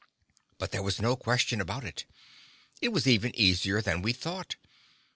But 0.57 0.71
there 0.71 0.81
was 0.81 0.99
no 0.99 1.15
question 1.15 1.61
about 1.61 1.83
it. 1.83 2.05
It 2.81 2.89
was 2.89 3.05
even 3.05 3.35
easier 3.35 3.83
than 3.83 4.01
we'd 4.01 4.17
thought. 4.17 4.55